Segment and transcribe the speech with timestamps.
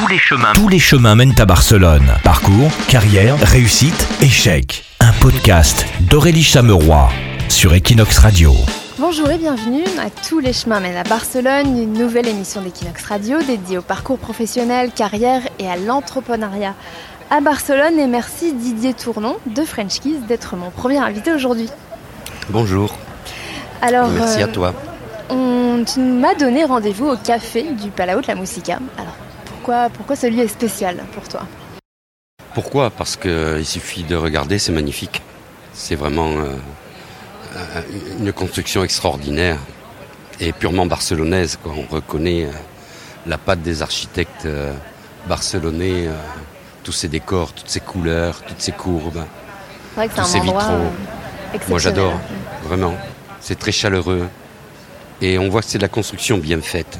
[0.00, 0.52] Tous les chemins.
[0.54, 2.14] Tous les chemins mènent à Barcelone.
[2.24, 4.82] Parcours, carrière, réussite, échec.
[4.98, 7.10] Un podcast d'Aurélie Chameroy
[7.50, 8.54] sur Equinox Radio.
[8.98, 13.42] Bonjour et bienvenue à Tous les chemins mènent à Barcelone, une nouvelle émission d'Equinox Radio
[13.42, 16.74] dédiée au parcours professionnel, carrière et à l'entrepreneuriat
[17.28, 17.98] à Barcelone.
[17.98, 21.68] Et merci Didier Tournon de French Kiss d'être mon premier invité aujourd'hui.
[22.48, 22.94] Bonjour.
[23.82, 24.72] Alors, Merci à euh, toi.
[25.28, 28.78] on, tu m'as donné rendez-vous au café du Palau de la Moussica.
[28.96, 29.16] Alors,
[29.70, 31.42] pourquoi, pourquoi ce lieu est spécial pour toi
[32.54, 32.90] Pourquoi?
[32.90, 35.22] Parce qu'il suffit de regarder, c'est magnifique.
[35.72, 36.56] C'est vraiment euh,
[37.54, 37.82] euh,
[38.18, 39.58] une construction extraordinaire
[40.40, 41.56] et purement barcelonaise.
[41.62, 41.72] Quoi.
[41.76, 42.50] On reconnaît euh,
[43.28, 44.72] la patte des architectes euh,
[45.28, 46.08] barcelonais,
[46.82, 49.24] tous ces décors, toutes ces couleurs, toutes ces courbes.
[49.94, 50.64] Vrai que Tous ces endroit
[51.52, 51.68] vitraux.
[51.68, 52.20] Moi j'adore,
[52.64, 52.94] vraiment.
[53.40, 54.28] C'est très chaleureux.
[55.20, 56.98] Et on voit que c'est de la construction bien faite.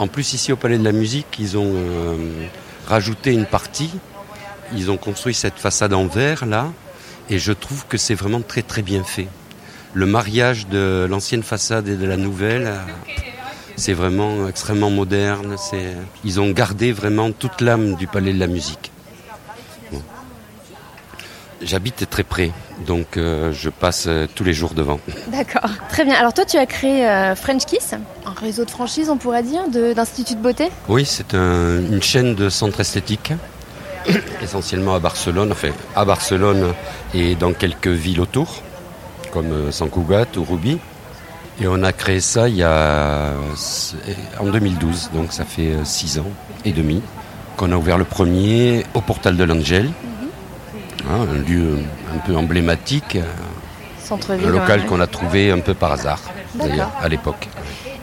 [0.00, 2.16] En plus, ici au Palais de la Musique, ils ont euh,
[2.86, 3.90] rajouté une partie.
[4.74, 6.68] Ils ont construit cette façade en verre, là.
[7.28, 9.28] Et je trouve que c'est vraiment très très bien fait.
[9.92, 12.78] Le mariage de l'ancienne façade et de la nouvelle, euh,
[13.76, 15.56] c'est vraiment extrêmement moderne.
[16.24, 18.92] Ils ont gardé vraiment toute l'âme du Palais de la Musique.
[21.60, 22.52] J'habite très près,
[22.86, 24.98] donc euh, je passe tous les jours devant.
[25.28, 26.14] D'accord, très bien.
[26.14, 27.92] Alors toi, tu as créé French Kiss,
[28.30, 29.62] un réseau de franchise, on pourrait dire,
[29.94, 30.68] d'instituts de, beauté?
[30.88, 33.32] Oui, c'est un- une chaîne de centres esthétiques,
[34.42, 36.72] essentiellement à Barcelone, enfin à Barcelone
[37.14, 38.62] et dans quelques villes autour,
[39.32, 40.78] comme euh, Sant Cugat ou Ruby.
[41.60, 43.32] Et on a créé ça il y a,
[44.38, 46.26] en 2012, donc ça fait euh, six ans
[46.64, 47.02] et demi
[47.56, 49.90] qu'on a ouvert le premier au Portal de l'Angel,
[51.10, 51.78] Hein, un lieu
[52.14, 54.86] un peu emblématique, euh, un local ouais.
[54.86, 56.20] qu'on a trouvé un peu par hasard,
[56.54, 57.48] d'ailleurs, à l'époque.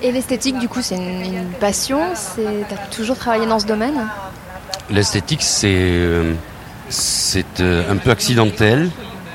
[0.01, 1.99] Et l'esthétique, du coup, c'est une, une passion.
[2.13, 4.07] C'est, t'as toujours travaillé dans ce domaine?
[4.89, 6.33] L'esthétique, c'est euh,
[7.59, 8.89] euh, un peu accidentel.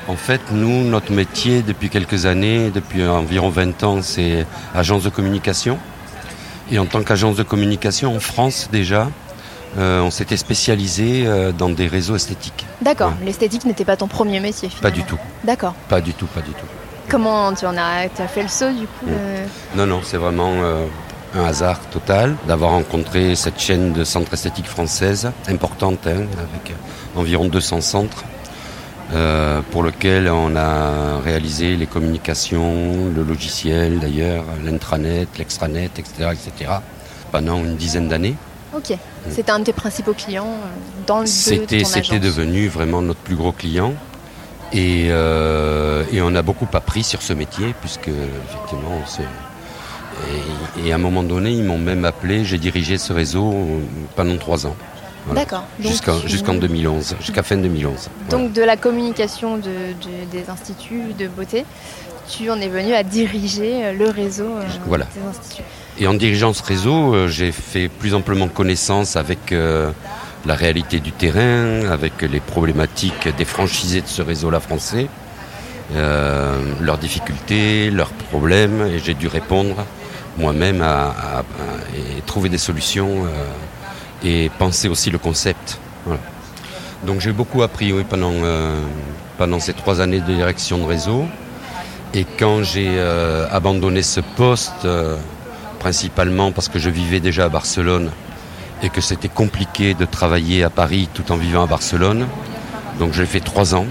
[0.07, 5.09] En fait, nous, notre métier depuis quelques années, depuis environ 20 ans, c'est agence de
[5.09, 5.77] communication.
[6.71, 9.09] Et en tant qu'agence de communication, en France déjà,
[9.77, 12.65] euh, on s'était spécialisé euh, dans des réseaux esthétiques.
[12.81, 13.09] D'accord.
[13.19, 13.25] Ouais.
[13.25, 14.69] L'esthétique n'était pas ton premier métier.
[14.81, 15.73] Pas du tout, D'accord.
[15.89, 16.65] pas du tout, pas du tout.
[17.13, 19.09] Comment tu en as, tu as fait le saut du coup Mm.
[19.11, 20.87] euh, Non, non, c'est vraiment euh,
[21.35, 26.73] un hasard total d'avoir rencontré cette chaîne de centres esthétiques françaises, importante, hein, avec
[27.15, 28.23] environ 200 centres,
[29.13, 36.71] euh, pour lequel on a réalisé les communications, le logiciel d'ailleurs, l'intranet, l'extranet, etc., etc.,
[37.31, 38.35] pendant une dizaine d'années.
[38.75, 38.97] Ok.
[39.29, 40.55] C'était un de tes principaux clients
[41.05, 42.09] dans le de C'était agence.
[42.19, 43.93] devenu vraiment notre plus gros client.
[44.73, 49.23] Et, euh, et on a beaucoup appris sur ce métier, puisque effectivement, c'est.
[50.83, 53.53] Et, et à un moment donné, ils m'ont même appelé, j'ai dirigé ce réseau
[54.15, 54.75] pendant trois ans.
[55.25, 55.41] Voilà.
[55.41, 55.63] D'accord.
[55.79, 58.09] Jusqu'en tu- jusqu'en 2011, jusqu'à fin 2011.
[58.29, 58.43] Voilà.
[58.43, 61.65] Donc de la communication de, de- des instituts de beauté,
[62.29, 65.05] tu en es venu à diriger euh, le réseau euh, Voilà.
[65.15, 65.63] des instituts.
[65.99, 69.91] Et en dirigeant ce réseau, j'ai fait plus amplement connaissance avec euh,
[70.45, 75.07] la réalité du terrain, avec les problématiques des franchisés de ce réseau-là français,
[75.95, 79.85] euh, leurs difficultés, leurs problèmes, et j'ai dû répondre
[80.37, 81.43] moi-même à,
[81.95, 85.79] et trouver des solutions euh, et penser aussi le concept.
[87.03, 88.03] Donc j'ai beaucoup appris euh,
[89.37, 91.25] pendant ces trois années de direction de réseau.
[92.15, 92.99] Et quand j'ai
[93.51, 94.87] abandonné ce poste,
[95.79, 98.11] principalement parce que je vivais déjà à Barcelone
[98.83, 102.27] et que c'était compliqué de travailler à Paris tout en vivant à Barcelone.
[102.99, 103.85] Donc j'ai fait trois ans,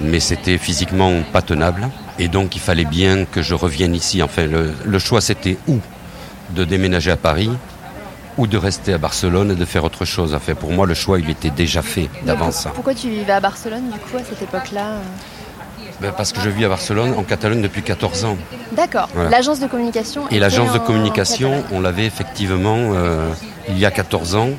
[0.00, 1.88] mais c'était physiquement pas tenable.
[2.18, 4.22] Et donc il fallait bien que je revienne ici.
[4.22, 5.78] Enfin, le, le choix c'était ou
[6.50, 7.50] de déménager à Paris
[8.36, 10.34] ou de rester à Barcelone et de faire autre chose.
[10.34, 12.64] Enfin, pour moi, le choix il était déjà fait d'avance.
[12.64, 15.00] Pour- Pourquoi tu vivais à Barcelone du coup à cette époque-là euh
[16.00, 18.36] Ben, parce que je vis à Barcelone, en Catalogne, depuis 14 ans.
[18.72, 19.08] D'accord.
[19.14, 19.30] Voilà.
[19.30, 20.22] L'agence de communication.
[20.30, 23.28] Et l'agence de communication, on l'avait effectivement, euh,
[23.70, 24.50] il y a 14 ans,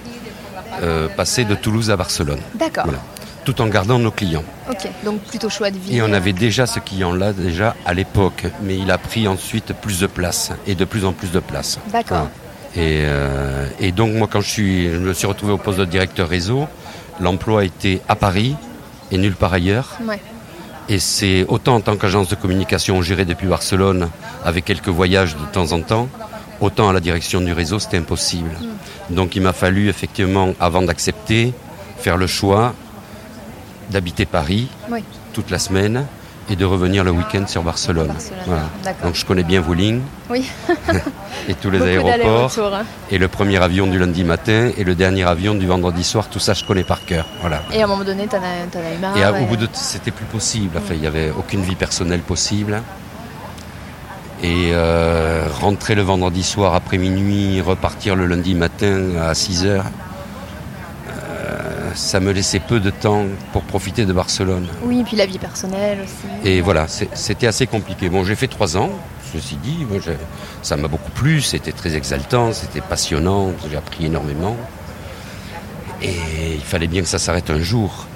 [0.81, 2.85] euh, passé de Toulouse à Barcelone, D'accord.
[2.85, 2.99] Voilà.
[3.45, 4.43] tout en gardant nos clients.
[4.69, 4.89] Ok.
[5.03, 5.97] Donc plutôt choix de vie.
[5.97, 9.73] Et on euh, avait déjà ce client-là déjà à l'époque, mais il a pris ensuite
[9.73, 11.79] plus de place, et de plus en plus de place.
[11.91, 12.27] D'accord.
[12.75, 15.85] Et, euh, et donc moi, quand je, suis, je me suis retrouvé au poste de
[15.85, 16.67] directeur réseau,
[17.19, 18.55] l'emploi était à Paris
[19.11, 19.97] et nulle part ailleurs.
[20.07, 20.21] Ouais.
[20.87, 24.09] Et c'est autant en tant qu'agence de communication gérée depuis Barcelone,
[24.43, 26.07] avec quelques voyages de temps en temps,
[26.61, 28.51] autant à la direction du réseau, c'était impossible.
[29.09, 31.53] Donc il m'a fallu effectivement, avant d'accepter,
[31.97, 32.73] faire le choix
[33.89, 35.03] d'habiter Paris Oui.
[35.33, 36.05] toute la semaine
[36.49, 38.07] et de revenir le week-end sur Barcelone.
[38.07, 38.63] Barcelone, Voilà.
[38.83, 39.05] d'accord.
[39.07, 40.49] Donc je connais bien vos lignes Oui.
[41.47, 42.73] et tous les Beaucoup aéroports.
[42.75, 42.83] hein.
[43.09, 46.39] Et le premier avion du lundi matin et le dernier avion du vendredi soir, tout
[46.39, 47.25] ça je connais par cœur.
[47.41, 47.61] Voilà.
[47.73, 49.17] Et à un moment donné, t'en as, as eu marre.
[49.17, 49.41] et à- ouais.
[49.43, 50.77] au bout de c'était plus possible.
[50.77, 52.81] Enfin, il n'y avait aucune vie personnelle possible.
[54.43, 59.85] Et euh, rentrer le vendredi soir après minuit, repartir le lundi matin à 6 heures,
[61.09, 64.67] euh, ça me laissait peu de temps pour profiter de Barcelone.
[64.83, 66.49] Oui, puis la vie personnelle aussi.
[66.49, 68.09] Et voilà, c'était assez compliqué.
[68.09, 68.89] Bon, j'ai fait trois ans,
[69.31, 69.99] ceci dit, moi,
[70.63, 74.57] ça m'a beaucoup plu, c'était très exaltant, c'était passionnant, j'ai appris énormément.
[76.01, 76.15] Et
[76.55, 78.07] il fallait bien que ça s'arrête un jour.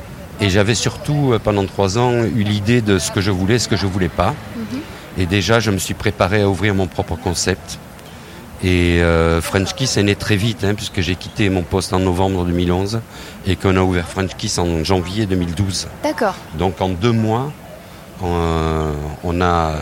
[0.42, 3.68] Et j'avais surtout, euh, pendant trois ans, eu l'idée de ce que je voulais, ce
[3.68, 4.34] que je voulais pas.
[4.58, 4.80] Mhm.
[5.18, 7.80] Et déjà, je me suis préparé à ouvrir mon propre concept.
[8.64, 12.00] Et euh, French Kiss est né très vite, hein, puisque j'ai quitté mon poste en
[12.00, 13.00] novembre 2011
[13.48, 15.88] et qu'on a ouvert French Kiss en janvier 2012.
[16.04, 16.36] D'accord.
[16.58, 17.52] Donc en deux mois,
[18.24, 18.92] on,
[19.24, 19.76] on a euh,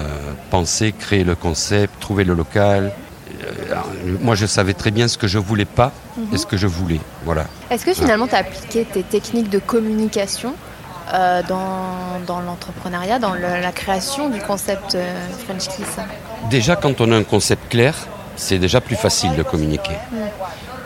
[0.49, 2.91] pensé, créé le concept, trouvé le local.
[3.43, 3.75] Euh,
[4.21, 5.91] Moi, je savais très bien ce que je voulais pas
[6.33, 6.99] et ce que je voulais.
[7.25, 7.45] Voilà.
[7.69, 10.55] Est-ce que finalement, tu as appliqué tes techniques de communication
[11.13, 15.13] euh, dans, dans l'entrepreneuriat, dans le- la création du concept euh,
[15.45, 15.87] French Kiss
[16.49, 17.95] Déjà, quand on a un concept clair,
[18.35, 19.95] c'est déjà plus facile de communiquer.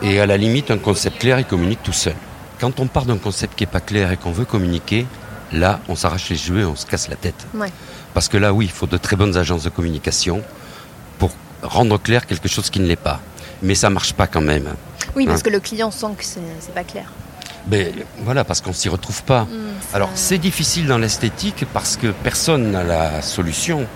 [0.02, 2.14] Et à la limite, un concept clair, il communique tout seul.
[2.60, 5.06] Quand on part d'un concept qui n'est pas clair et qu'on veut communiquer,
[5.52, 7.46] là, on s'arrache les cheveux et on se casse la tête.
[7.54, 7.72] Ouais.
[8.14, 10.42] Parce que là, oui, il faut de très bonnes agences de communication
[11.18, 11.30] pour
[11.62, 13.20] rendre clair quelque chose qui ne l'est pas.
[13.62, 14.74] Mais ça marche pas quand même.
[15.16, 15.42] Oui, parce Hein.
[15.44, 17.06] que le client sent que c'est c'est pas clair.
[17.70, 19.42] Mais voilà, parce qu'on s'y retrouve pas.
[19.42, 19.48] Mm,
[19.90, 23.86] ça- Alors c'est difficile dans l'esthétique parce que personne n'a la solution.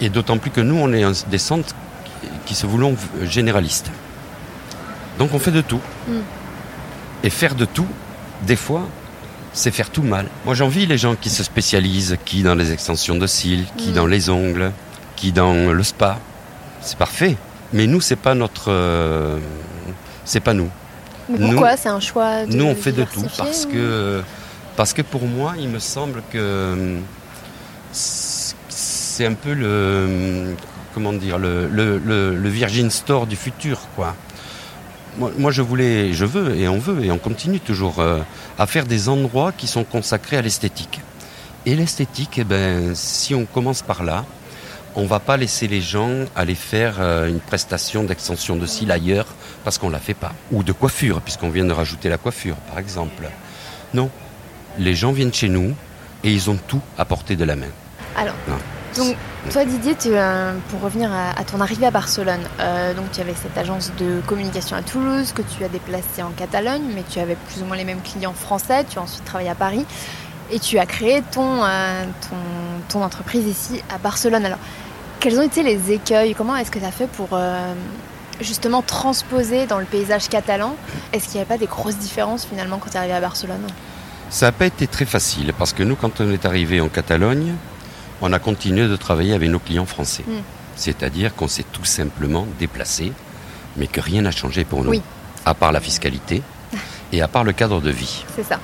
[0.00, 1.74] Et d'autant plus que nous, on est des centres
[2.46, 3.90] qui, se voulons v- généralistes.
[5.18, 5.80] Donc on fait de tout.
[6.08, 6.12] Mm.
[7.24, 7.86] Et faire de tout,
[8.42, 8.86] des fois,
[9.52, 10.26] c'est faire tout mal.
[10.44, 13.94] Moi j'envie les gens qui se spécialisent, qui dans les extensions de cils, qui Mm.
[13.94, 14.72] dans les ongles,
[15.16, 16.18] qui dans le spa.
[16.82, 17.36] C'est parfait.
[17.72, 18.70] Mais nous, c'est pas notre...
[18.70, 19.38] euh,
[20.24, 20.68] c'est pas nous.
[21.28, 24.22] Mais pourquoi C'est un choix de Nous, on fait de tout parce que,
[24.76, 26.98] parce que pour moi, il me semble que
[27.92, 30.54] c'est un peu le,
[30.94, 34.14] comment dire, le, le, le- le Virgin Store du futur, quoi.
[35.18, 38.20] Moi, moi, je voulais, je veux et on veut et on continue toujours euh,
[38.58, 41.00] à faire des endroits qui sont consacrés à l'esthétique.
[41.64, 44.24] Et l'esthétique, eh ben, si on commence par là,
[44.96, 49.26] on va pas laisser les gens aller faire euh, une prestation d'extension de cils ailleurs
[49.64, 50.32] parce qu'on la fait pas.
[50.52, 53.24] Ou de coiffure, puisqu'on vient de rajouter la coiffure, par exemple.
[53.94, 54.10] Non.
[54.78, 55.74] Les gens viennent chez nous
[56.24, 57.68] et ils ont tout à portée de la main.
[58.16, 58.56] Alors, Non.
[58.96, 59.16] donc,
[59.50, 63.20] toi Didier, tu, euh, pour revenir à, à ton arrivée à Barcelone, euh, donc tu
[63.20, 67.18] avais cette agence de communication à Toulouse que tu as déplacée en Catalogne, mais tu
[67.20, 68.84] avais plus ou moins les mêmes clients français.
[68.88, 69.84] Tu as ensuite travaillé à Paris
[70.50, 72.36] et tu as créé ton, euh, ton,
[72.88, 74.46] ton entreprise ici à Barcelone.
[74.46, 74.58] Alors,
[75.20, 76.34] quels ont été les écueils?
[76.34, 77.72] Comment est-ce que tu as fait pour euh,
[78.40, 80.76] justement transposer dans le paysage catalan?
[81.12, 83.66] Est-ce qu'il n'y avait pas des grosses différences finalement quand tu es arrivé à Barcelone?
[84.30, 87.54] Ça n'a pas été très facile parce que nous, quand on est arrivé en Catalogne,
[88.20, 90.24] on a continué de travailler avec nos clients français.
[90.26, 90.32] Mm.
[90.74, 93.12] C'est-à-dire qu'on s'est tout simplement déplacé,
[93.76, 95.02] mais que rien n'a changé pour nous, Oui.
[95.44, 96.42] à part la fiscalité
[97.12, 98.24] et à part le cadre de vie.
[98.34, 98.58] C'est ça,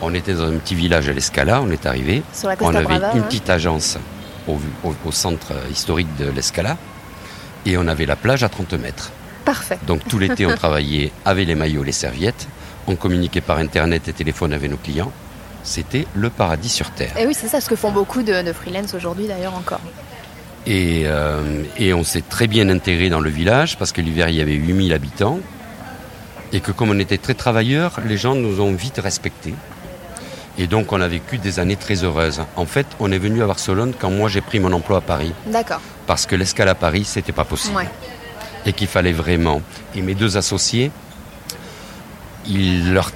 [0.00, 2.84] On était dans un petit village à l'Escala, on est arrivé, sur la on avait
[2.84, 3.12] Brava.
[3.14, 3.24] une hein.
[3.28, 3.98] petite agence
[4.48, 6.76] au, au- au centre historique de l'Escala
[7.66, 9.10] et on avait la plage à 30 mètres.
[9.44, 9.78] Parfait.
[9.86, 12.46] Donc tout l'été, on travaillait avec les maillots, les serviettes,
[12.86, 15.12] on communiquait par internet et téléphone avec nos clients.
[15.64, 17.12] C'était le paradis sur Terre.
[17.18, 19.80] Et oui, c'est ça ce que font beaucoup de, de freelance aujourd'hui d'ailleurs encore.
[20.66, 24.36] Et, euh, et on s'est très bien intégré dans le village parce que l'hiver, il
[24.36, 25.40] y avait 8000 habitants.
[26.52, 29.54] Et que comme on était très travailleurs, les gens nous ont vite respectés.
[30.58, 32.42] Et donc on a vécu des années très heureuses.
[32.56, 35.32] En fait, on est venu à Barcelone quand moi j'ai pris mon emploi à Paris.
[35.46, 35.80] D'accord.
[36.06, 37.76] Parce que l'escale à Paris, c'était pas possible.
[37.76, 37.88] Ouais.
[38.66, 39.62] Et qu'il fallait vraiment.
[39.94, 40.90] Et mes deux associés,
[42.46, 43.12] ils, leur-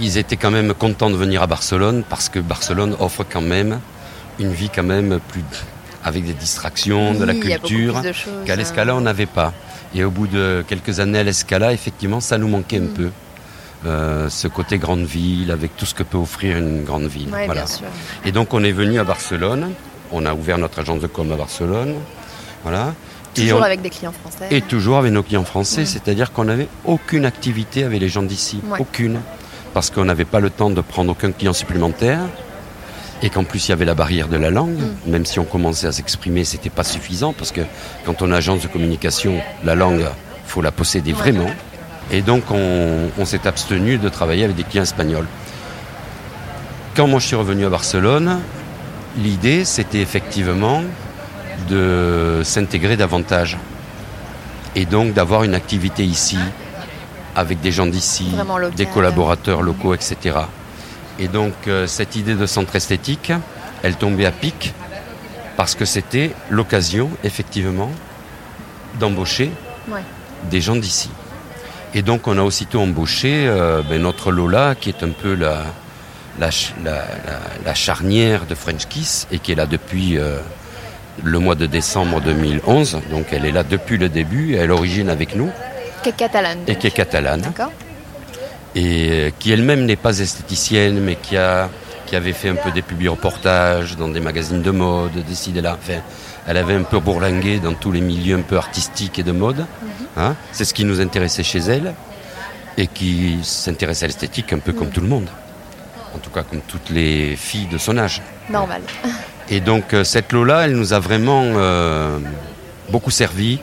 [0.00, 3.80] ils étaient quand même contents de venir à Barcelone parce que Barcelone offre quand même
[4.38, 5.42] une vie quand même plus
[6.04, 8.00] avec des distractions, de la culture
[8.44, 8.96] qu'à l'Escala hein.
[8.98, 9.52] on n'avait pas.
[9.94, 12.84] Et au bout de quelques années à l'Escala, effectivement, ça nous manquait Mm.
[12.84, 13.10] un peu.
[13.86, 17.28] Euh, ce côté grande ville, avec tout ce que peut offrir une grande ville.
[17.32, 17.62] Ouais, Voilà.
[17.62, 17.86] bien sûr.
[18.24, 19.70] Et donc on est venu à Barcelone,
[20.10, 21.94] on a ouvert notre agence de com à Barcelone,
[22.64, 22.94] voilà.
[23.36, 24.48] Et Toujours on- avec des clients français.
[24.50, 25.86] et toujours avec nos clients français, Mm.
[25.86, 28.78] c'est-à-dire qu'on n'avait aucune activité avec les gens d'ici, Ouais.
[28.80, 29.20] aucune,
[29.74, 32.20] parce qu'on n'avait pas le temps de prendre aucun client supplémentaire,
[33.22, 35.10] et qu'en plus il y avait la barrière de la langue, Mm.
[35.12, 37.60] même si on commençait à s'exprimer, c'était pas suffisant, parce que
[38.04, 40.06] quand on est agence de communication, la langue,
[40.46, 41.18] faut la posséder Ouais.
[41.18, 41.50] vraiment,
[42.10, 45.26] et donc on, on s'est abstenu de travailler avec des clients espagnols.
[46.94, 48.40] Quand moi je suis revenu à Barcelone,
[49.18, 50.82] l'idée, c'était effectivement
[51.68, 53.58] de s'intégrer davantage.
[54.74, 56.38] Et donc d'avoir une activité ici,
[57.34, 58.30] avec des gens d'ici,
[58.76, 60.38] des collaborateurs locaux, etc.
[61.18, 63.32] Et donc euh, cette idée de centre esthétique,
[63.82, 64.74] elle tombait à pic
[65.56, 67.90] parce que c'était l'occasion, effectivement,
[69.00, 69.50] d'embaucher
[69.90, 70.00] Ouais.
[70.50, 71.08] des gens d'ici.
[71.94, 75.64] Et donc on a aussitôt embauché euh, ben, notre Lola, qui est un peu la,
[76.38, 80.38] la, ch- la- la- la charnière de French Kiss et qui est là depuis euh,
[81.22, 83.00] le mois de décembre 2011.
[83.10, 85.50] Donc elle est là depuis le début, elle est à l'origine avec nous
[86.02, 86.58] Qui est catalane.
[86.66, 87.72] et qui est catalane D'accord.
[88.74, 91.70] et euh, qui elle-même n'est pas esthéticienne, mais qui a
[92.06, 95.76] qui avait fait un peu des publi-reportages dans des magazines de mode, des là.
[95.80, 95.98] Enfin,
[96.46, 99.66] elle avait un peu bourlingué dans tous les milieux un peu artistiques et de mode.
[100.16, 101.94] Hein C'est ce qui nous intéressait chez elle
[102.78, 105.28] et qui s'intéresse à l'esthétique un peu comme tout le monde.
[106.14, 108.22] En tout cas, comme toutes les filles de son âge.
[108.48, 108.80] Normal.
[109.48, 112.18] Et donc euh, cette Lola, elle nous a vraiment euh,
[112.88, 113.60] beaucoup servi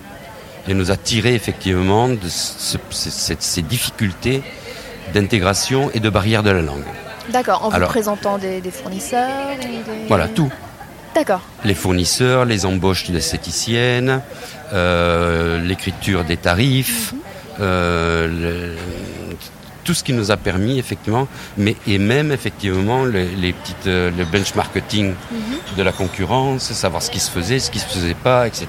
[0.68, 4.44] et nous a tiré effectivement de ce- ce- ces, difficultés
[5.14, 6.86] d'intégration et de barrière de la langue.
[7.30, 7.66] D'accord.
[7.66, 9.30] En vous Alors- présentant des, des fournisseurs
[9.62, 10.50] des- Voilà, tout.
[11.16, 11.42] D'accord.
[11.64, 14.22] Les fournisseurs, les embauches d'esthéticiennes,
[14.74, 17.14] euh, l'écriture des tarifs,
[17.60, 18.78] euh, le-
[19.84, 21.28] tout ce qui nous a permis effectivement,
[21.58, 25.14] mais et même effectivement les, les petites, euh, le benchmarking
[25.78, 28.68] de la concurrence, savoir ce qui se faisait, ce qui se faisait pas, etc.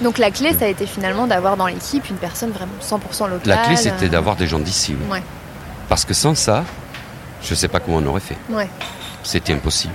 [0.00, 3.40] Donc la clé, ça a été finalement d'avoir dans l'équipe une personne vraiment 100% locale.
[3.44, 4.94] La clé, c'était euh, d'avoir des gens d'ici.
[4.98, 5.14] oui.
[5.14, 5.22] Ouais.
[5.88, 6.64] Parce que sans ça,
[7.42, 8.36] je ne sais pas comment on aurait fait.
[8.50, 8.68] Ouais.
[9.24, 9.94] C'était impossible.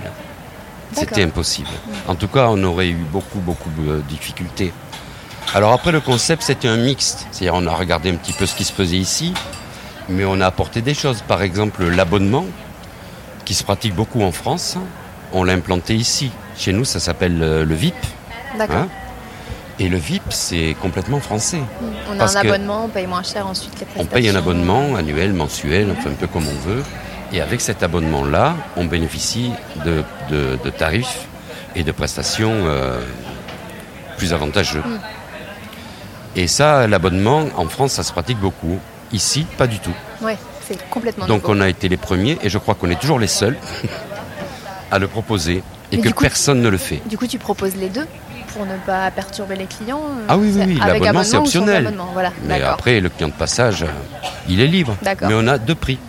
[0.93, 1.69] C'était impossible.
[2.07, 4.73] En tout cas, on aurait eu beaucoup, beaucoup de difficultés.
[5.53, 7.27] Alors après, le concept, c'était un mixte.
[7.31, 9.33] C'est-à-dire, on a regardé un petit peu ce qui se faisait ici,
[10.09, 11.21] mais on a apporté des choses.
[11.27, 12.45] Par exemple, l'abonnement,
[13.45, 14.77] qui se pratique beaucoup en France,
[15.33, 16.31] on l'a implanté ici.
[16.57, 17.95] Chez nous, ça s'appelle euh, le VIP.
[18.57, 18.75] D'accord.
[18.77, 18.87] hein.
[19.79, 21.61] Et le VIP, c'est complètement français.
[22.09, 24.13] On a Parce un abonnement, on paye moins cher ensuite les On prestations.
[24.13, 26.83] paye un abonnement annuel, mensuel, un peu comme on veut.
[27.33, 29.51] Et avec cet abonnement-là, on bénéficie
[29.85, 31.27] de, de- de tarifs
[31.75, 32.99] et de prestations euh,
[34.17, 34.83] plus avantageux.
[36.35, 38.79] Et ça, l'abonnement, en France, ça se pratique beaucoup.
[39.13, 39.93] Ici, pas du tout.
[40.21, 41.55] Ouais, c'est complètement Donc nouveau.
[41.57, 43.57] on a été les premiers, et je crois qu'on est toujours les seuls,
[44.91, 47.01] à le proposer, et Mais que coup- personne ne le fait.
[47.07, 48.05] Du coup, tu proposes les deux?
[48.53, 51.93] Pour ne pas perturber les clients euh, Ah oui, oui, oui, l'abonnement, c'est optionnel.
[52.13, 53.87] Voilà, Mais après, le client de passage, euh,
[54.49, 54.95] il est libre.
[55.03, 55.99] Mais on a deux prix.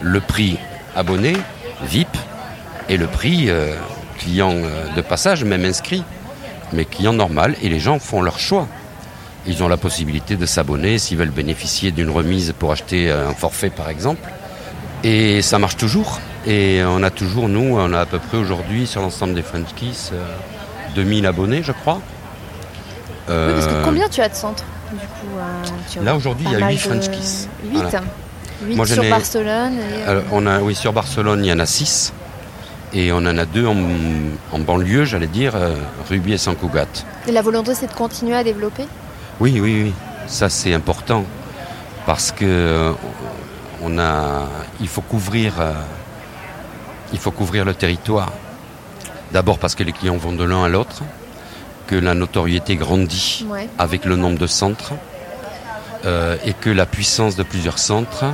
[0.00, 0.58] Le prix
[0.96, 1.34] abonné,
[1.82, 2.16] VIP,
[2.88, 3.74] et le prix euh,
[4.18, 4.54] client
[4.94, 6.04] de passage, même inscrit,
[6.72, 8.66] mais client normal, et les gens font leur choix.
[9.46, 13.68] Ils ont la possibilité de s'abonner s'ils veulent bénéficier d'une remise pour acheter un forfait
[13.68, 14.30] par exemple.
[15.02, 16.18] Et ça marche toujours.
[16.46, 19.68] Et on a toujours, nous, on a à peu près aujourd'hui sur l'ensemble des French
[19.76, 20.24] Kiss, euh,
[20.94, 22.00] 2000 abonnés je crois.
[23.28, 25.42] Oui, parce que Euh, combien tu as de centres du coup euh,
[25.90, 27.48] tu Là aujourd'hui il y a mal 8 de- French Kiss.
[27.64, 27.78] Huit.
[27.78, 28.00] Voilà.
[28.62, 29.72] Huit Moi, je sur Barcelone.
[29.74, 32.12] et, euh, Alors, on a, oui, sur Barcelone, il y en a six.
[32.92, 33.76] Et on en a deux en,
[34.52, 35.54] en banlieue, j'allais dire,
[36.08, 36.86] Ruby et Sant Cugat.
[37.26, 38.86] et la volonté, c'est de continuer à développer?
[39.40, 39.92] Oui, oui, oui.
[40.28, 41.24] Ça, c'est important.
[42.06, 42.92] Parce que
[43.82, 44.46] on a,
[44.80, 45.54] il faut couvrir,
[47.12, 48.30] il faut couvrir le territoire.
[49.32, 51.02] D'abord parce que les clients vont de l'un à l'autre,
[51.86, 53.68] que la notoriété grandit Ouais.
[53.78, 54.92] avec le nombre de centres
[56.04, 58.24] euh, et que la puissance de plusieurs centres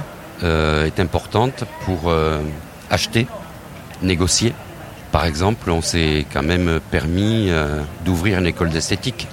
[0.42, 2.40] euh, est importante pour euh,
[2.90, 3.26] acheter,
[4.02, 4.52] négocier.
[5.12, 7.50] Par exemple, on s'est quand même permis
[8.04, 9.26] d'ouvrir une école d'esthétique.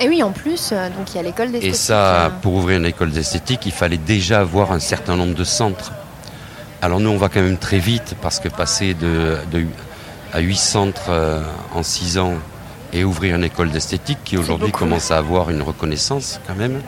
[0.00, 1.76] Et oui, en plus, donc il y a l'école Et d'esthétique.
[1.76, 5.44] ça, euh, pour ouvrir une école d'esthétique, il fallait déjà avoir un certain nombre de
[5.44, 5.92] centres.
[6.82, 9.64] Alors nous, on va quand même très vite parce que passer de, de-
[10.34, 11.40] à 8 centres euh,
[11.74, 12.34] en 6 ans
[12.92, 16.80] et ouvrir une école d'esthétique qui aujourd'hui commence à avoir une reconnaissance quand même.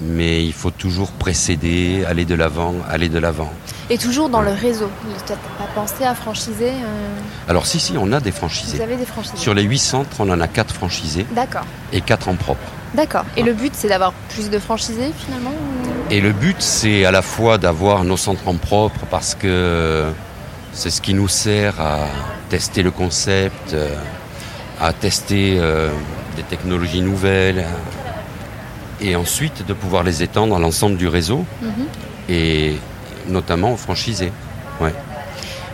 [0.00, 3.52] Mais il faut toujours précéder, aller de l'avant, aller de l'avant.
[3.88, 4.90] Et toujours dans le réseau.
[5.26, 7.08] Tu n'as pas pensé à franchiser euh,
[7.48, 8.82] Alors si, si, on a des Vous franchisés.
[8.82, 11.64] avez des franchisés Sur les 8 centres, on en a 4 franchisés D'accord.
[11.92, 12.60] et 4 en propre.
[12.94, 13.24] D'accord.
[13.36, 17.12] Et le but, c'est d'avoir plus de franchisés finalement ou- Et le but, c'est à
[17.12, 20.04] la fois d'avoir nos centres en propre parce que
[20.72, 22.06] c'est ce qui nous sert à
[22.52, 23.88] tester le concept, euh,
[24.78, 25.88] à tester euh,
[26.36, 31.86] des technologies nouvelles, euh, et ensuite de pouvoir les étendre à l'ensemble du réseau Mhm.
[32.28, 32.76] et
[33.36, 34.32] notamment aux franchisés.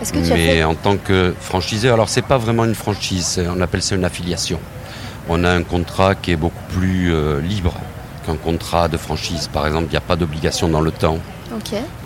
[0.00, 2.76] Est-ce que tu as Mais fait en tant que franchisé, alors c'est pas vraiment une
[2.76, 4.60] franchise, on appelle ça une affiliation.
[5.28, 7.74] On a un contrat qui est beaucoup plus euh, libre
[8.24, 9.48] qu'un contrat de franchise.
[9.52, 11.18] Par exemple, il n'y a pas d'obligation dans le temps.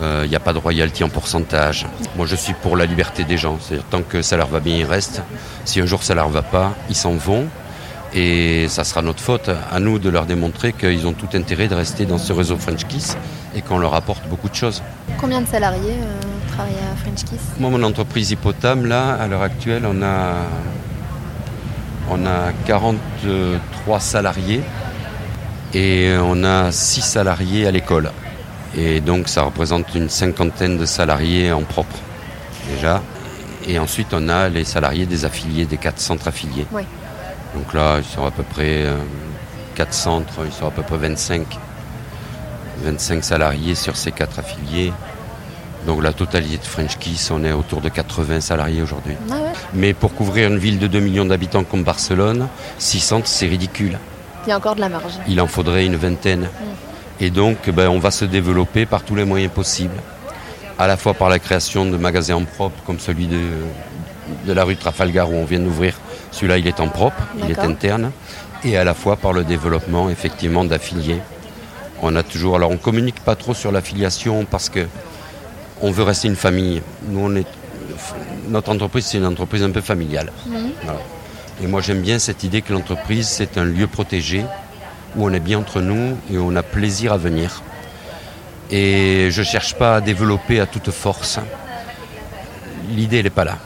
[0.01, 1.85] Il n'y a pas de royalty en pourcentage.
[2.15, 3.57] Moi, je suis pour la liberté des gens.
[3.61, 5.21] C'est-à-dire, tant que ça leur va bien, ils restent.
[5.65, 7.47] Si un jour ça leur va pas, ils s'en vont.
[8.15, 11.73] Et ça sera notre faute, à nous de leur démontrer qu'ils ont tout intérêt de
[11.73, 13.17] rester dans ce réseau French Kiss
[13.55, 14.83] et qu'on leur apporte beaucoup de choses.
[15.19, 17.41] Combien de salariés euh, travaillent à French Kiss?
[17.57, 20.35] Moi, mon entreprise Hippotame, là, à l'heure actuelle, on a,
[22.11, 24.61] on a 43 salariés
[25.73, 28.11] et on a 6 salariés à l'école.
[28.77, 31.95] Et donc, ça représente une cinquantaine de salariés en propre,
[32.73, 33.01] déjà.
[33.67, 36.65] Et ensuite, on a les salariés des affiliés, des quatre centres affiliés.
[36.71, 38.97] Donc là, ils sont à peu près euh,
[39.75, 41.45] 4 centres, ils sont à peu près 25.
[42.83, 44.91] 25 salariés sur ces quatre affiliés.
[45.85, 49.15] Donc la totalité de French Kiss, on est autour de 80 salariés aujourd'hui.
[49.29, 49.51] Ah ouais.
[49.73, 52.47] Mais pour couvrir une ville de 2 millions d'habitants comme Barcelone,
[52.79, 53.99] 6 centres, c'est ridicule.
[54.45, 55.13] Il y a encore de la marge.
[55.27, 56.49] Il en faudrait une vingtaine.
[57.23, 59.95] Et donc, ben, on va se développer par tous les moyens possibles.
[60.77, 63.39] À la fois par la création de magasins en propre, comme celui de,
[64.45, 65.97] de la rue Trafalgar où on vient d'ouvrir.
[66.31, 68.11] Celui-là, il est en propre, il est interne.
[68.65, 71.21] Et à la fois par le développement, effectivement, d'affiliés.
[72.01, 72.57] On a toujours.
[72.57, 74.85] Alors, on communique pas trop sur l'affiliation parce que
[75.81, 76.81] on veut rester une famille.
[77.07, 77.47] Nous, on est.
[78.49, 80.29] Notre entreprise, c'est une entreprise un peu familiale.
[80.83, 80.99] Voilà.
[81.63, 84.43] Et moi, j'aime bien cette idée que l'entreprise, c'est un lieu protégé
[85.15, 87.61] où on est bien entre nous et où on a plaisir à venir.
[88.71, 91.39] Et je ne cherche pas à développer à toute force.
[92.89, 93.57] L'idée, elle n'est pas là.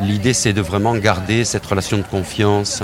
[0.00, 2.82] L'idée, c'est de vraiment garder cette relation de confiance,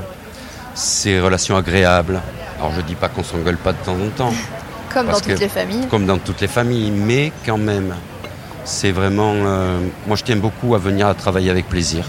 [0.75, 2.21] ces relations agréables.
[2.59, 4.33] Alors, je ne dis pas qu'on s'engueule pas de temps en temps,
[4.93, 5.87] Comme dans toutes les familles.
[5.89, 7.95] comme dans toutes les familles, mais quand même,
[8.65, 9.33] c'est vraiment.
[9.35, 12.05] euh, moi, je tiens beaucoup à venir à travailler avec plaisir.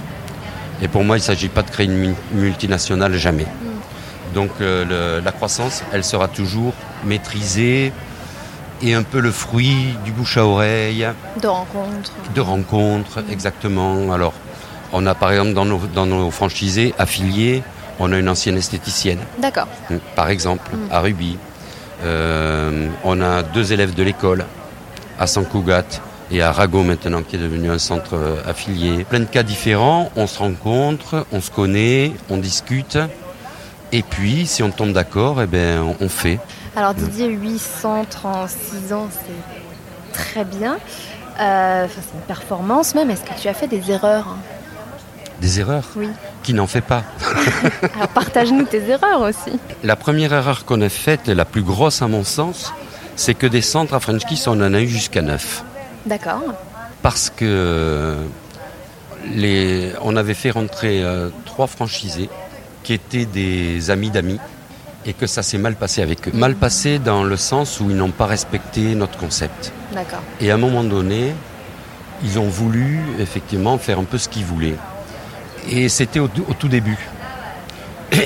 [0.82, 3.46] Et pour moi, il ne s'agit pas de créer une mu- multinationale jamais.
[4.34, 7.92] Donc, euh, le- la croissance, elle sera toujours maîtrisée
[8.82, 11.08] et un peu le fruit du bouche à oreille,
[11.42, 12.12] De rencontres.
[12.34, 14.12] de rencontres, exactement.
[14.14, 14.34] Alors,
[14.94, 17.64] on a par exemple dans nos, dans nos franchisés affiliés,
[18.00, 19.20] on a une ancienne esthéticienne.
[19.40, 19.68] D'accord.
[20.16, 21.38] Par exemple, à Ruby,
[22.04, 24.46] euh, on a deux élèves de l'école,
[25.20, 25.84] à Sant Cugat
[26.32, 29.04] et à Rago maintenant, qui est devenu un centre euh, affilié.
[29.04, 32.98] Plein de cas différents, on se rencontre, on se connaît, on discute.
[33.92, 36.40] Et puis, si on tombe d'accord, eh ben, on- fait.
[36.76, 40.78] Alors Didier, 8 centres en 6 ans, c'est très bien.
[41.40, 43.10] Euh, c'est une performance même.
[43.10, 44.38] Est-ce que tu as fait des erreurs hein?
[45.42, 45.86] Des erreurs?
[45.96, 46.10] Oui.
[46.44, 47.04] Qui n'en fait pas
[47.96, 49.58] Alors partage-nous tes erreurs aussi.
[49.84, 52.74] La première erreur qu'on a faite, et la plus grosse à mon sens,
[53.16, 55.64] c'est que des centres à French Kiss, on en a eu jusqu'à neuf.
[56.06, 56.42] D'accord.
[57.02, 58.16] parce que
[59.32, 62.30] les, on avait fait rentrer euh, trois franchisés
[62.84, 64.40] qui étaient des amis d'amis
[65.06, 66.32] et que ça s'est mal passé avec eux.
[66.34, 69.72] Mal passé dans le sens où ils n'ont pas respecté notre concept.
[69.94, 70.22] D'accord.
[70.42, 71.34] Et à un moment donné,
[72.24, 74.76] ils ont voulu effectivement faire un peu ce qu'ils voulaient.
[75.70, 76.98] Et c'était au, au tout début.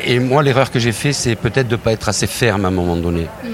[0.06, 2.70] Et moi, l'erreur que j'ai fait, c'est peut-être de ne pas être assez ferme à
[2.70, 3.28] un moment donné.
[3.44, 3.52] Moi,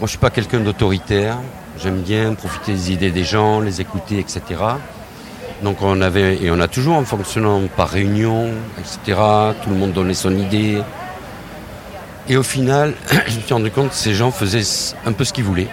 [0.00, 1.38] je ne suis pas quelqu'un d'autoritaire.
[1.82, 4.42] J'aime bien profiter des idées des gens, les écouter, etc.
[5.62, 9.18] Donc on avait, et on a toujours en fonctionnant par réunion, etc.
[9.62, 10.82] Tout le monde donnait son idée.
[12.28, 12.94] Et au final,
[13.28, 15.68] je me suis rendu compte que ces gens faisaient un peu ce qu'ils voulaient.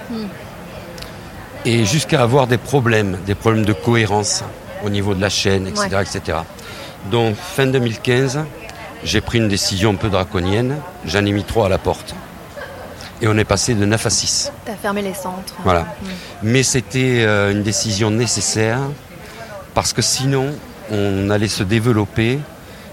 [1.65, 4.43] Et jusqu'à avoir des problèmes, des problèmes de cohérence
[4.83, 5.87] au niveau de la chaîne, etc.
[5.91, 6.01] Ouais.
[6.03, 6.37] etc.
[7.11, 8.39] Donc fin 2015,
[9.03, 10.77] j'ai pris une décision un peu draconienne.
[11.05, 12.15] J'en ai mis trois à la porte.
[13.21, 14.51] Et on est passé de 9 à 6.
[14.65, 15.55] Tu as fermé les centres.
[15.63, 15.81] Voilà.
[15.81, 16.07] Mm.
[16.43, 18.79] Mais c'était euh, une décision nécessaire
[19.73, 20.53] parce que sinon,
[20.91, 22.39] on allait se développer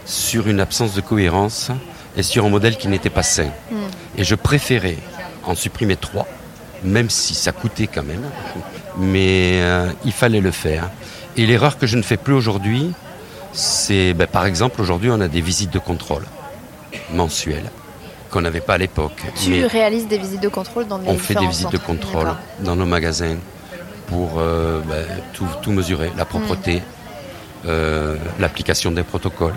[0.04, 1.70] sur une absence de cohérence
[2.16, 3.50] et sur un modèle qui n'était pas sain.
[4.16, 4.98] Et je préférais
[5.44, 6.26] en supprimer trois,
[6.84, 8.22] même si ça coûtait quand même,
[8.98, 10.90] mais euh, il fallait le faire.
[11.36, 12.92] Et l'erreur que je ne fais plus aujourd'hui,
[13.52, 16.24] c'est, ben, par exemple, aujourd'hui, on a des visites de contrôle
[17.12, 17.70] mensuelles
[18.30, 19.22] qu'on n'avait pas à l'époque.
[19.42, 22.34] Tu Mais- réalises des visites de contrôle dans les on fait des visites de contrôle
[22.60, 23.36] dans nos magasins
[24.06, 26.82] pour euh, ben, tout, tout mesurer, la propreté,
[27.66, 29.54] euh, l'application des protocoles,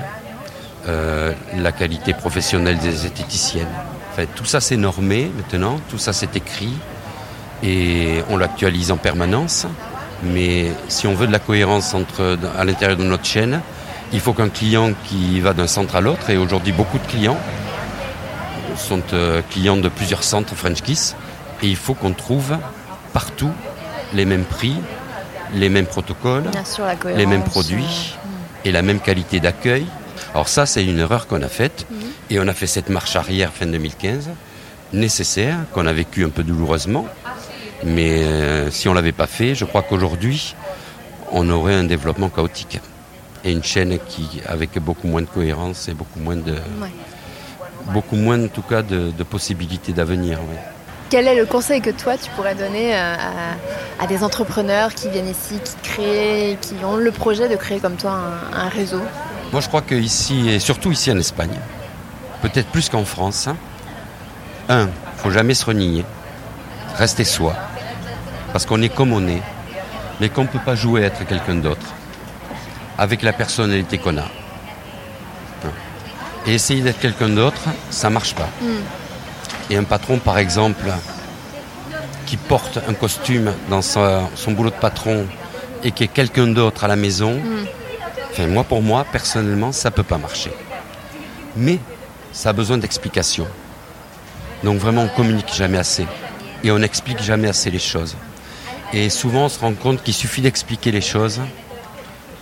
[0.87, 3.67] euh, la qualité professionnelle des esthéticiennes.
[4.11, 6.73] Enfin, tout ça c'est normé maintenant, tout ça c'est écrit
[7.63, 9.67] et on l'actualise en permanence.
[10.23, 13.61] Mais si on veut de la cohérence entre, à l'intérieur de notre chaîne,
[14.11, 17.37] il faut qu'un client qui va d'un centre à l'autre, et aujourd'hui beaucoup de clients,
[18.75, 19.01] sont
[19.49, 21.15] clients de plusieurs centres French Kiss
[21.61, 22.57] et il faut qu'on trouve
[23.13, 23.51] partout
[24.13, 24.75] les mêmes prix,
[25.53, 28.15] les mêmes protocoles, sûr, les mêmes produits
[28.65, 29.85] et la même qualité d'accueil.
[30.33, 31.85] Alors ça, c'est une erreur qu'on a faite
[32.29, 34.29] et on a fait cette marche arrière fin 2015
[34.93, 37.05] nécessaire, qu'on a vécu un peu douloureusement.
[37.83, 40.55] Mais euh, si on l'avait pas fait, je crois qu'aujourd'hui,
[41.31, 42.79] on aurait un développement chaotique
[43.45, 46.89] et une chaîne qui avec beaucoup moins de cohérence et beaucoup moins de Ouais.
[47.93, 50.39] beaucoup moins en tout cas de, de possibilités d'avenir.
[51.09, 55.09] Quel est le conseil que toi tu pourrais donner euh, à, à des entrepreneurs qui
[55.09, 58.11] viennent ici, qui créent, qui ont le projet de créer comme toi
[58.53, 59.01] un, un réseau?
[59.51, 61.57] Moi, je crois qu'ici, et surtout ici en Espagne,
[62.43, 63.57] peut-être plus qu'en France, hein,
[64.69, 66.05] un, faut jamais se renier,
[66.95, 67.55] rester soi,
[68.53, 69.41] parce qu'on est comme on est,
[70.19, 71.87] mais qu'on ne peut pas jouer à être quelqu'un d'autre,
[72.99, 74.29] avec la personnalité qu'on a.
[75.65, 75.71] Hein.
[76.45, 78.49] Et essayer d'être quelqu'un d'autre, ça marche pas.
[79.69, 80.91] Et un patron, par exemple,
[82.25, 85.25] qui porte un costume dans son boulot de patron
[85.83, 87.39] et qui est quelqu'un d'autre à la maison,
[88.31, 90.51] Enfin, moi, pour moi, personnellement, ça peut pas marcher.
[91.55, 91.79] Mais
[92.31, 93.47] ça a besoin d'explication.
[94.63, 96.05] Donc vraiment, on communique jamais assez.
[96.63, 98.15] Et on n'explique jamais assez les choses.
[98.93, 101.41] Et souvent, on se rend compte qu'il suffit d'expliquer les choses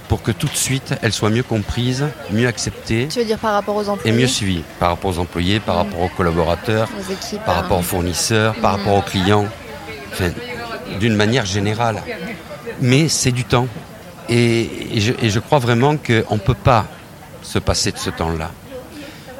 [0.08, 3.54] pour que tout de suite, elles soient mieux comprises, mieux acceptées Tu veux dire par
[3.54, 4.64] rapport aux et employés mieux suivies.
[4.80, 7.62] Par rapport aux employés, par rapport aux collaborateurs, aux équipes par hein.
[7.62, 9.46] rapport aux fournisseurs, par rapport aux clients,
[10.12, 10.32] enfin,
[11.00, 12.02] d'une manière générale.
[12.82, 13.68] Mais c'est du temps.
[14.30, 16.86] Et, et je, et je crois vraiment qu'on ne peut pas
[17.42, 18.52] se passer de ce temps-là.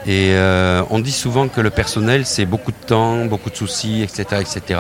[0.06, 4.02] Et euh, on dit souvent que le personnel, c'est beaucoup de temps, beaucoup de soucis,
[4.04, 4.42] etc.
[4.42, 4.80] etc.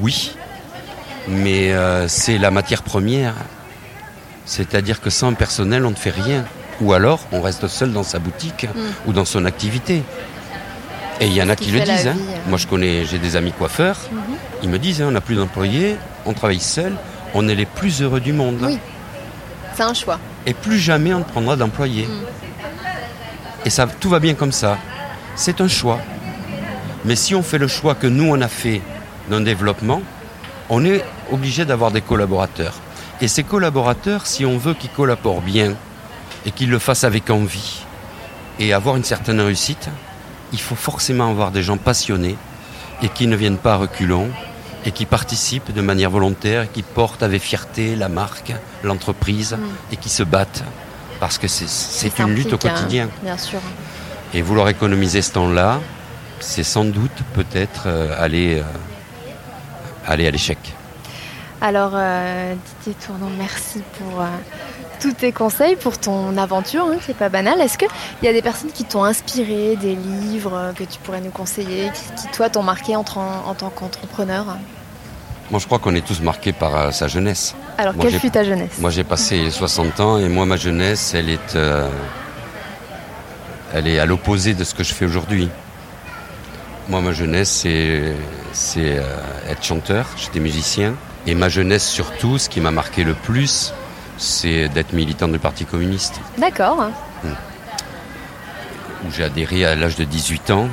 [0.00, 0.34] Oui,
[1.28, 3.34] mais euh, c'est la matière première.
[4.46, 6.44] C'est-à-dire que sans personnel, on ne fait rien.
[6.80, 8.66] Ou alors, on reste seul dans sa boutique
[9.06, 10.02] ou dans son activité.
[11.20, 12.06] Et il y en a qui qui le disent.
[12.08, 12.16] hein.
[12.16, 12.48] euh.
[12.48, 13.96] Moi, je connais, j'ai des amis coiffeurs.
[14.62, 16.92] Ils me disent, hein, on n'a plus d'employés, on travaille seul,
[17.34, 18.58] on est les plus heureux du monde.
[18.62, 18.78] Oui.
[19.74, 20.18] C'est un choix.
[20.46, 22.08] Et plus jamais on ne prendra d'employés.
[23.64, 24.78] Et ça, tout va bien comme ça.
[25.34, 25.98] C'est un choix.
[27.04, 28.80] Mais si on fait le choix que nous, on a fait
[29.28, 30.02] d'un développement,
[30.68, 32.74] on est obligé d'avoir des collaborateurs.
[33.20, 35.74] Et ces collaborateurs, si on veut qu'ils collaborent bien
[36.44, 37.80] et qu'ils le fassent avec envie
[38.58, 39.88] et avoir une certaine réussite,
[40.52, 42.36] il faut forcément avoir des gens passionnés
[43.02, 44.28] et qui ne viennent pas à reculons
[44.84, 49.56] et qui participent de manière volontaire, et qui portent avec fierté la marque, l'entreprise
[49.90, 50.62] et qui se battent
[51.18, 53.08] parce que c'est- une lutte au hein, quotidien.
[53.22, 53.58] Bien sûr.
[54.32, 55.80] Et vouloir économiser ce temps-là,
[56.38, 58.62] c'est sans doute peut-être euh, aller, euh,
[60.06, 60.58] aller à l'échec.
[61.60, 64.26] Alors, euh, Didier Tournon, merci pour euh,
[65.00, 67.60] tous tes conseils, pour ton aventure, hein, qui n'est pas banale.
[67.60, 67.88] Est-ce qu'il
[68.22, 72.22] y a des personnes qui t'ont inspiré, des livres que tu pourrais nous conseiller, qui,
[72.22, 74.58] qui, toi, t'ont marqué en, tant qu'entrepreneur?
[75.50, 77.54] Moi, je crois qu'on est tous marqués par euh, sa jeunesse.
[77.78, 78.78] Alors, Moi, quelle fut ta jeunesse?
[78.78, 81.88] Moi, j'ai passé 60 ans et moi, ma jeunesse, elle est, euh,
[83.72, 85.48] elle est à l'opposé de ce que je fais aujourd'hui.
[86.88, 87.66] Moi, ma jeunesse,
[88.52, 89.00] c'est,
[89.48, 90.06] être chanteur.
[90.16, 90.94] J'étais musicien.
[91.26, 93.72] Et ma jeunesse, surtout, ce qui m'a marqué le plus,
[94.18, 96.90] c'est d'être militant du Parti communiste, D'accord.
[97.24, 100.68] où j'ai adhéré à l'âge de 18 ans.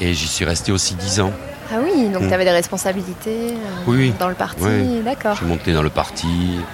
[0.00, 1.32] Et j'y suis resté aussi 10 ans.
[1.72, 2.28] Ah oui, donc Mm.
[2.28, 5.00] tu avais des responsabilités euh, Oui, dans le parti, Oui.
[5.04, 5.32] d'accord.
[5.32, 6.28] Je suis monté dans le parti,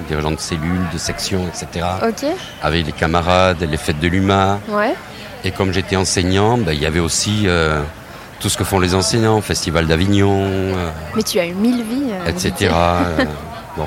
[0.09, 1.87] dirigeant de cellules, de sections, etc.
[2.07, 2.27] Ok,
[2.63, 4.61] Avec les camarades, les fêtes de l'UMA.
[4.69, 4.95] ouais.
[5.45, 7.83] Et comme j'étais enseignant, ben, il y avait aussi euh,
[8.43, 12.11] tout ce que font les enseignants, Festival d'Avignon, euh, Mais tu as eu mille vies.
[12.11, 12.73] euh, etc.
[12.75, 13.25] Euh,
[13.77, 13.87] bon,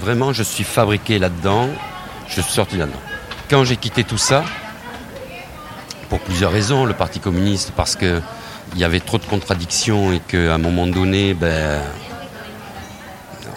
[0.00, 1.68] vraiment, je suis fabriqué là-dedans,
[2.28, 3.00] je suis sorti là-dedans.
[3.50, 4.44] Quand j'ai quitté tout ça,
[6.08, 8.20] pour plusieurs raisons, le Parti communiste, parce que
[8.74, 11.80] il y avait trop de contradictions et qu'à un moment donné, ben,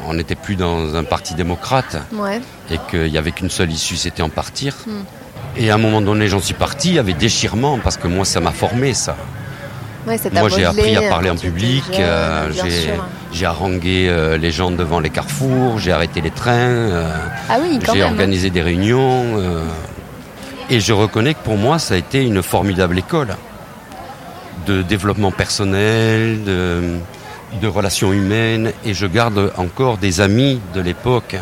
[0.07, 2.41] on n'était plus dans un parti démocrate Ouais.
[2.71, 4.75] et qu'il n'y avait qu'une seule issue, c'était en partir.
[4.87, 5.01] Hmm.
[5.57, 8.51] Et à un moment donné, j'en suis parti avec déchirement parce que moi, ça m'a
[8.51, 9.15] formé, ça.
[10.09, 12.65] Ouais, Moi, j'ai appris à euh, parler en public, euh, bien
[13.31, 17.11] j'ai harangué euh, les gens devant les carrefours, j'ai arrêté les trains, euh,
[17.47, 18.09] Ah oui, j'ai même.
[18.09, 19.39] organisé des réunions.
[20.71, 23.35] et je reconnais que pour moi, ça a été une formidable école
[24.65, 26.97] de développement personnel, de,
[27.61, 28.71] de relations humaines.
[28.85, 31.35] Et je garde encore des amis de l'époque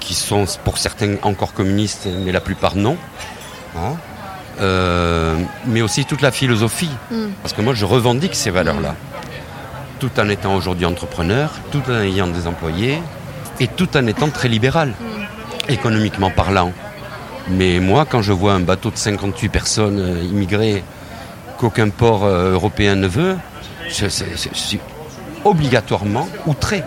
[0.00, 2.96] qui sont pour certains encore communistes, mais la plupart non.
[3.76, 3.94] Hein.
[4.60, 6.90] Euh, mais aussi toute la philosophie.
[7.10, 7.26] Mm.
[7.42, 8.94] Parce que moi, je revendique ces valeurs-là.
[10.00, 12.98] Tout en étant aujourd'hui entrepreneur, tout en ayant des employés,
[13.60, 14.94] et tout en étant très libéral,
[15.68, 16.72] économiquement parlant.
[17.50, 20.82] Mais moi, quand je vois un bateau de 58 personnes euh, immigrées
[21.56, 23.36] qu'aucun port euh, européen ne veut,
[23.88, 24.80] je, je- je- je suis
[25.44, 26.82] obligatoirement outré.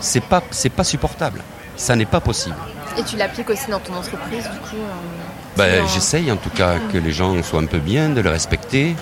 [0.00, 0.42] C'est pas,
[0.76, 1.40] pas supportable.
[1.76, 2.56] Ça n'est pas possible.
[2.98, 6.50] Et tu l'appliques aussi dans ton entreprise, du coup euh, Ben, dans- J'essaye en tout
[6.50, 8.94] cas que les gens soient un peu bien, de les respecter,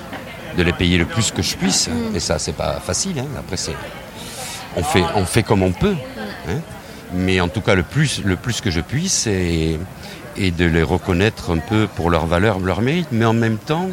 [0.56, 1.88] de les payer le plus que je puisse.
[2.14, 3.18] Et ça, c'est pas facile.
[3.18, 3.26] hein.
[3.38, 3.74] Après, c'est
[4.76, 5.94] on fait, on fait comme on peut.
[6.48, 6.60] hein.
[7.14, 9.78] Mais en tout cas, le plus, le plus que je puisse est
[10.38, 13.08] de les reconnaître un peu pour leur valeur, leur mérite.
[13.12, 13.90] Mais en même temps,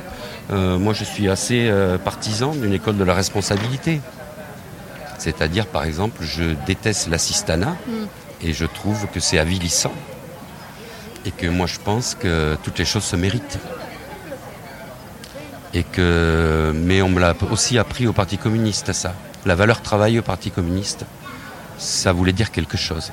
[0.52, 4.00] euh, moi, je suis assez euh, partisan d'une école de la responsabilité.
[5.18, 7.76] C'est-à-dire, par exemple, je déteste l'assistanat
[8.42, 9.94] et je trouve que c'est avilissant.
[11.26, 13.60] Et que moi, je pense que toutes les choses se méritent.
[15.74, 19.14] Et que, mais on me l'a aussi appris au Parti communiste, ça.
[19.46, 21.06] La valeur travail au Parti communiste,
[21.78, 23.12] ça voulait dire quelque chose.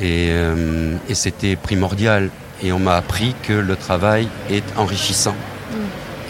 [0.00, 2.30] Et, euh, et c'était primordial.
[2.62, 5.34] Et on m'a appris que le travail est enrichissant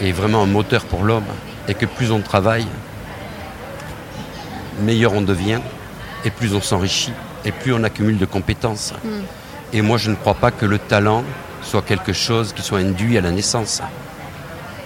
[0.01, 1.25] et vraiment un moteur pour l'homme.
[1.67, 2.67] Et que plus on travaille,
[4.81, 5.61] meilleur on devient,
[6.25, 7.13] et plus on s'enrichit,
[7.45, 8.93] et plus on accumule de compétences.
[9.71, 11.23] Et moi, je ne crois pas que le talent
[11.61, 13.81] soit quelque chose qui soit induit à la naissance.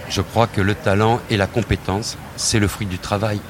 [0.08, 3.40] Je crois que le talent et la compétence, c'est le fruit du travail.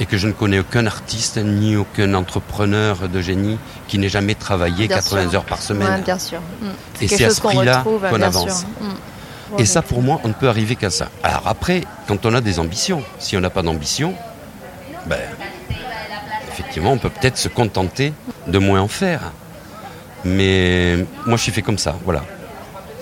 [0.00, 4.34] Et que je ne connais aucun artiste ni aucun entrepreneur de génie qui n'ait jamais
[4.34, 5.34] travaillé Bien 80 sûr.
[5.34, 5.88] heures par semaine.
[5.88, 6.40] Ouais, bien sûr.
[6.40, 7.02] Mm.
[7.02, 8.60] Et c'est à ce prix-là qu'on avance.
[8.60, 8.68] sûr.
[8.80, 9.60] Mm.
[9.60, 11.08] Et ça, pour moi, on ne peut arriver qu'à ça.
[11.22, 14.14] Alors après, quand on a des ambitions, si on n'a pas d'ambition,
[15.06, 15.18] ben,
[16.70, 18.12] effectivement, on peut peut-être se contenter
[18.46, 19.32] de moins en faire.
[20.24, 22.22] Mais moi, je suis fait comme ça, voilà.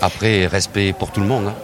[0.00, 1.48] Après, respect pour tout le monde.
[1.48, 1.54] hein.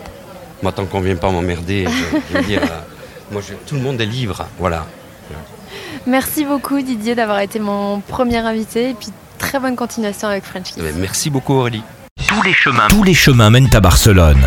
[0.62, 2.80] Moi, tant qu'on ne vient pas m'emmerder, je, je veux dire, euh,
[3.32, 4.86] moi, je- tout le monde est libre, voilà.
[6.06, 10.72] Merci beaucoup Didier d'avoir été mon premier invité et puis très bonne continuation avec French
[10.74, 10.82] Kiss.
[10.96, 11.82] Merci beaucoup, Aurélie.
[12.26, 14.46] Tous les chemins, tous les chemins mènent à Barcelone.